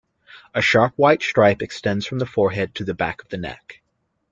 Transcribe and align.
A 0.55 0.63
sharp 0.63 0.93
white 0.97 1.21
stripe 1.21 1.61
extends 1.61 2.07
from 2.07 2.17
the 2.17 2.25
forehead 2.25 2.73
to 2.73 2.83
the 2.83 2.95
back 2.95 3.21
of 3.21 3.29
the 3.29 3.37
neck. 3.37 3.81